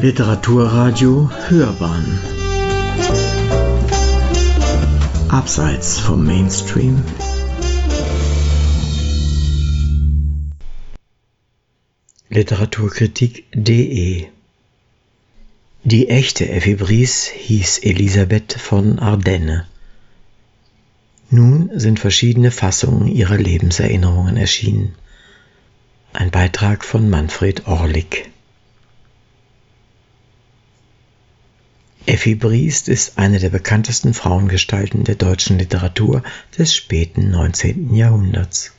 [0.00, 2.20] Literaturradio Hörbahn
[5.28, 7.02] Abseits vom Mainstream
[12.28, 14.26] Literaturkritik.de
[15.82, 19.66] Die echte Effi Bries hieß Elisabeth von Ardenne.
[21.28, 24.94] Nun sind verschiedene Fassungen ihrer Lebenserinnerungen erschienen.
[26.12, 28.30] Ein Beitrag von Manfred Orlik.
[32.18, 36.24] Effi Briest ist eine der bekanntesten Frauengestalten der deutschen Literatur
[36.58, 37.94] des späten 19.
[37.94, 38.72] Jahrhunderts.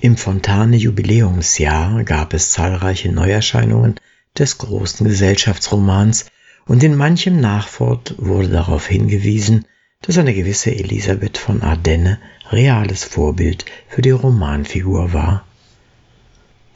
[0.00, 4.00] Im Fontane Jubiläumsjahr gab es zahlreiche Neuerscheinungen
[4.36, 6.26] des großen Gesellschaftsromans
[6.66, 9.64] und in manchem Nachwort wurde darauf hingewiesen,
[10.00, 12.18] dass eine gewisse Elisabeth von Ardenne
[12.50, 15.46] reales Vorbild für die Romanfigur war.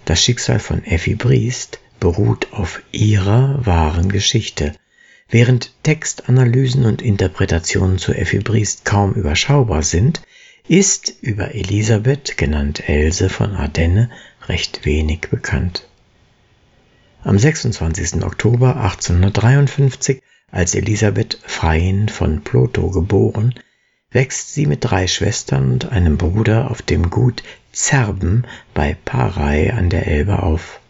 [0.04, 4.72] Das Schicksal von Effi Briest beruht auf ihrer wahren Geschichte–
[5.28, 8.42] Während Textanalysen und Interpretationen zu Effi
[8.84, 10.22] kaum überschaubar sind,
[10.68, 14.10] ist über Elisabeth, genannt Else von Ardenne,
[14.48, 15.88] recht wenig bekannt.
[17.24, 18.22] Am 26.
[18.24, 23.54] Oktober 1853, als Elisabeth Freien von Ploto geboren,
[24.12, 29.90] wächst sie mit drei Schwestern und einem Bruder auf dem Gut Zerben bei Parei an
[29.90, 30.80] der Elbe auf.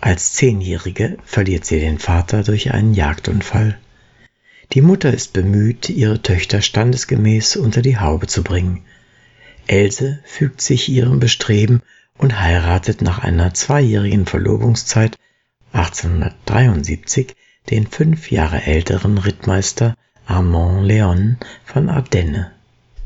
[0.00, 3.78] Als Zehnjährige verliert sie den Vater durch einen Jagdunfall.
[4.72, 8.82] Die Mutter ist bemüht, ihre Töchter standesgemäß unter die Haube zu bringen.
[9.66, 11.82] Else fügt sich ihrem Bestreben
[12.18, 15.18] und heiratet nach einer zweijährigen Verlobungszeit
[15.72, 17.34] 1873
[17.70, 22.52] den fünf Jahre älteren Rittmeister Armand Leon von Ardenne.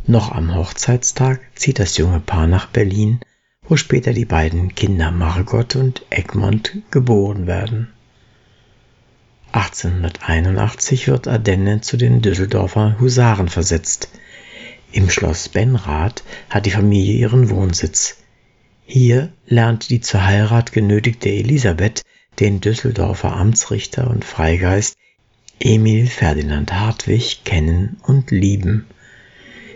[0.07, 3.21] Noch am Hochzeitstag zieht das junge Paar nach Berlin,
[3.71, 7.87] wo später die beiden Kinder Margot und Egmont geboren werden.
[9.53, 14.09] 1881 wird Ardenne zu den Düsseldorfer Husaren versetzt.
[14.91, 18.17] Im Schloss Benrath hat die Familie ihren Wohnsitz.
[18.87, 22.03] Hier lernt die zur Heirat genötigte Elisabeth
[22.41, 24.97] den Düsseldorfer Amtsrichter und Freigeist
[25.61, 28.87] Emil Ferdinand Hartwig kennen und lieben.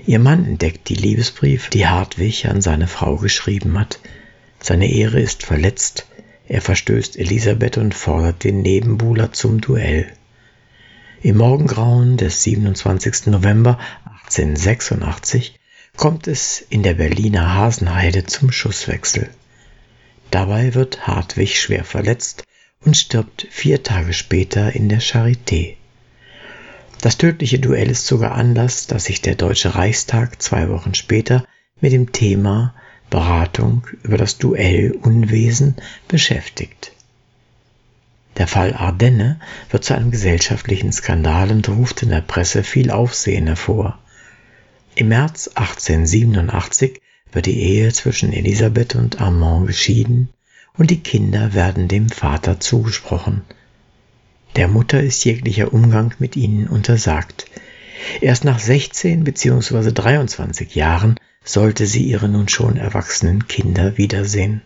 [0.07, 4.01] Ihr Mann entdeckt die Liebesbrief, die Hartwig an seine Frau geschrieben hat.
[4.61, 6.07] Seine Ehre ist verletzt,
[6.47, 10.13] er verstößt Elisabeth und fordert den Nebenbuhler zum Duell.
[11.23, 13.29] Im Morgengrauen des 27.
[13.29, 13.79] November
[14.25, 15.59] 1886
[15.97, 19.31] kommt es in der Berliner Hasenheide zum Schusswechsel.
[20.31, 22.45] Dabei wird Hartwig schwer verletzt
[22.85, 25.77] und stirbt vier Tage später in der Charité.
[27.05, 31.45] Das tödliche Duell ist sogar Anlass, dass sich der Deutsche Reichstag zwei Wochen später
[31.79, 32.75] mit dem Thema
[33.11, 35.75] Beratung über das Duellunwesen
[36.09, 36.93] beschäftigt.
[38.39, 39.39] Der Fall Ardenne
[39.69, 43.99] wird zu einem gesellschaftlichen Skandal und ruft in der Presse viel Aufsehen hervor.
[44.95, 50.31] Im März 1887 wird die Ehe zwischen Elisabeth und Armand geschieden
[50.79, 53.43] und die Kinder werden dem Vater zugesprochen.
[54.57, 57.47] Der Mutter ist jeglicher Umgang mit ihnen untersagt.
[58.21, 59.91] Erst nach 16 bzw.
[59.91, 64.63] 23 Jahren sollte sie ihre nun schon erwachsenen Kinder wiedersehen.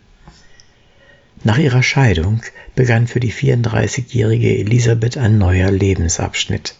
[1.43, 2.41] Nach ihrer Scheidung
[2.75, 6.75] begann für die 34-jährige Elisabeth ein neuer Lebensabschnitt.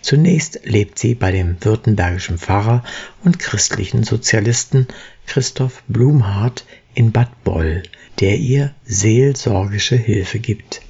[0.00, 2.82] Zunächst lebt sie bei dem württembergischen Pfarrer
[3.22, 4.88] und christlichen Sozialisten
[5.26, 6.64] Christoph Blumhardt
[6.94, 7.82] in Bad Boll,
[8.20, 10.82] der ihr seelsorgische Hilfe gibt.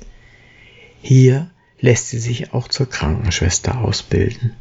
[1.07, 1.51] Hier
[1.81, 4.57] lässt sie sich auch zur Krankenschwester ausbilden.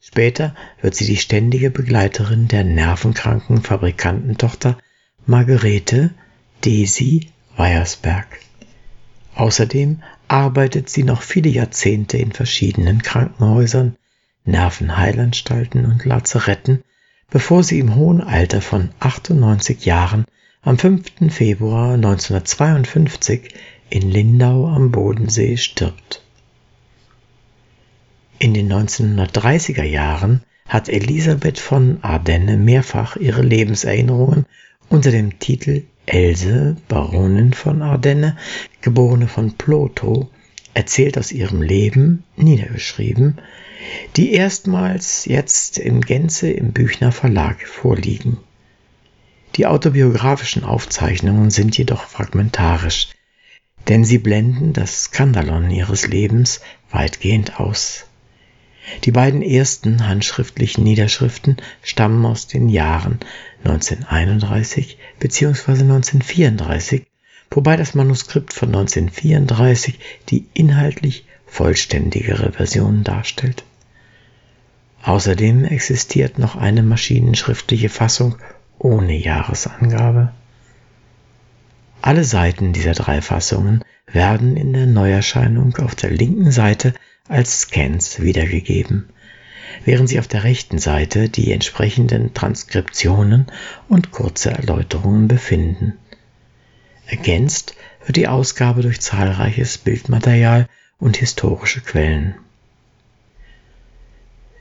[0.00, 4.78] Später wird sie die ständige Begleiterin der nervenkranken Fabrikantentochter
[5.26, 6.10] Margarete
[6.64, 8.28] Desi Weiersberg.
[9.34, 13.96] Außerdem arbeitet sie noch viele Jahrzehnte in verschiedenen Krankenhäusern,
[14.44, 16.84] Nervenheilanstalten und Lazaretten,
[17.30, 20.24] bevor sie im hohen Alter von 98 Jahren
[20.62, 21.02] am 5.
[21.30, 23.52] Februar 1952
[23.92, 26.22] in Lindau am Bodensee stirbt.
[28.38, 34.46] In den 1930er Jahren hat Elisabeth von Ardenne mehrfach ihre Lebenserinnerungen
[34.88, 38.38] unter dem Titel Else, Baronin von Ardenne,
[38.80, 40.30] geborene von Ploto,
[40.72, 43.42] erzählt aus ihrem Leben, niedergeschrieben,
[44.16, 48.38] die erstmals jetzt in Gänze im Büchner Verlag vorliegen.
[49.56, 53.08] Die autobiografischen Aufzeichnungen sind jedoch fragmentarisch,
[53.88, 58.06] denn sie blenden das Skandalon ihres Lebens weitgehend aus.
[59.04, 63.20] Die beiden ersten handschriftlichen Niederschriften stammen aus den Jahren
[63.64, 65.70] 1931 bzw.
[65.70, 67.06] 1934,
[67.50, 69.98] wobei das Manuskript von 1934
[70.28, 73.64] die inhaltlich vollständigere Version darstellt.
[75.02, 78.36] Außerdem existiert noch eine maschinenschriftliche Fassung
[78.78, 80.32] ohne Jahresangabe.
[82.02, 86.94] Alle Seiten dieser drei Fassungen werden in der Neuerscheinung auf der linken Seite
[87.28, 89.08] als Scans wiedergegeben,
[89.84, 93.46] während sie auf der rechten Seite die entsprechenden Transkriptionen
[93.88, 95.96] und kurze Erläuterungen befinden.
[97.06, 102.34] Ergänzt wird die Ausgabe durch zahlreiches Bildmaterial und historische Quellen.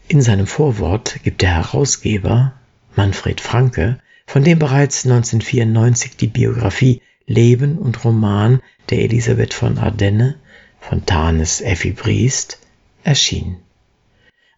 [0.07, 2.53] In seinem Vorwort gibt der Herausgeber
[2.95, 3.97] Manfred Franke,
[4.27, 7.01] von dem bereits 1994 die Biografie
[7.31, 10.35] Leben und Roman der Elisabeth von Ardenne
[10.81, 12.59] von Thanes Effi Briest
[13.03, 13.57] erschien.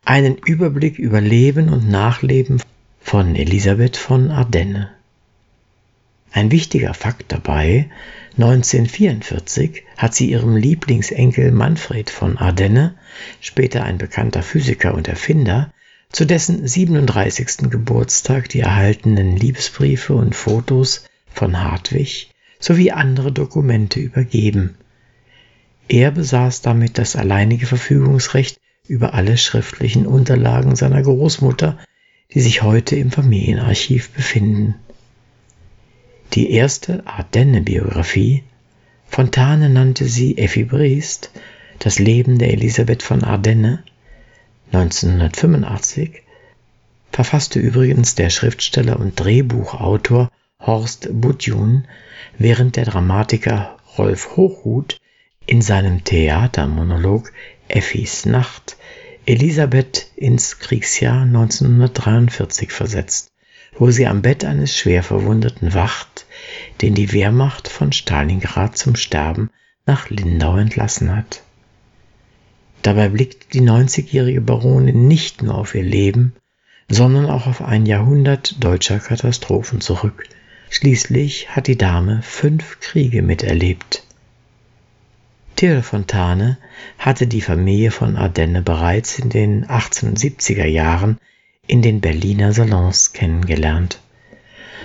[0.05, 2.61] Einen Überblick über Leben und Nachleben
[2.99, 4.89] von Elisabeth von Ardenne.
[6.31, 7.91] Ein wichtiger Fakt dabei,
[8.37, 12.95] 1944 hat sie ihrem Lieblingsenkel Manfred von Ardenne,
[13.39, 15.71] später ein bekannter Physiker und Erfinder,
[16.11, 17.69] zu dessen 37.
[17.69, 22.32] Geburtstag die erhaltenen Liebesbriefe und Fotos von Hartwig
[22.63, 24.75] sowie andere Dokumente übergeben.
[25.89, 28.57] Er besaß damit das alleinige Verfügungsrecht
[28.87, 31.77] über alle schriftlichen Unterlagen seiner Großmutter,
[32.33, 34.75] die sich heute im Familienarchiv befinden.
[36.31, 38.43] Die erste Ardenne-Biografie,
[39.07, 41.31] Fontane nannte sie Effi Briest,
[41.79, 43.83] das Leben der Elisabeth von Ardenne,
[44.71, 46.21] 1985,
[47.11, 50.31] verfasste übrigens der Schriftsteller und Drehbuchautor
[50.65, 51.85] Horst Budjun,
[52.37, 54.99] während der Dramatiker Rolf Hochhuth
[55.45, 57.31] in seinem Theatermonolog
[57.67, 58.77] Effis Nacht
[59.25, 63.33] Elisabeth ins Kriegsjahr 1943 versetzt
[63.77, 66.25] wo sie am Bett eines Schwerverwundeten wacht,
[66.81, 69.49] den die Wehrmacht von Stalingrad zum Sterben
[69.85, 71.41] nach Lindau entlassen hat.
[72.81, 76.33] Dabei blickt die 90-jährige Baronin nicht nur auf ihr Leben,
[76.89, 80.25] sondern auch auf ein Jahrhundert deutscher Katastrophen zurück.
[80.73, 84.03] Schließlich hat die Dame fünf Kriege miterlebt.
[85.55, 86.57] Theodor Fontane
[86.97, 91.19] hatte die Familie von Ardenne bereits in den 1870er Jahren
[91.67, 93.99] in den Berliner Salons kennengelernt.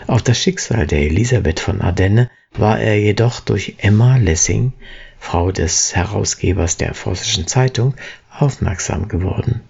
[0.07, 4.75] Auf das Schicksal der Elisabeth von Ardenne war er jedoch durch Emma Lessing,
[5.19, 7.95] Frau des Herausgebers der Vossischen Zeitung,
[8.31, 9.63] aufmerksam geworden.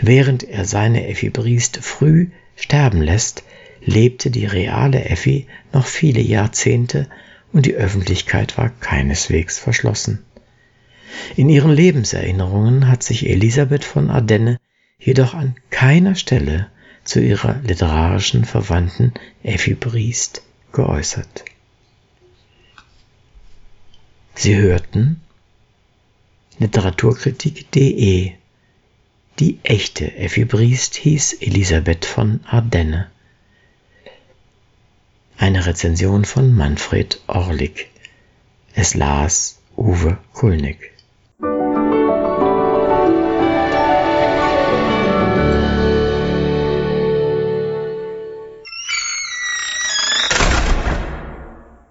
[0.00, 1.30] Während er seine Effi
[1.80, 3.44] früh sterben lässt,
[3.84, 7.08] lebte die reale Effi noch viele Jahrzehnte
[7.52, 10.24] und die Öffentlichkeit war keineswegs verschlossen.
[11.36, 14.58] In ihren Lebenserinnerungen hat sich Elisabeth von Ardenne
[14.98, 16.68] jedoch an keiner Stelle
[17.04, 20.42] zu ihrer literarischen Verwandten Effi Briest
[20.72, 21.44] geäußert.
[24.34, 25.20] Sie hörten
[26.58, 28.32] Literaturkritik.de
[29.38, 33.10] Die echte Effi Briest hieß Elisabeth von Ardenne.
[35.36, 37.90] Eine Rezension von Manfred Orlik.
[38.74, 40.93] Es las Uwe Kulnig.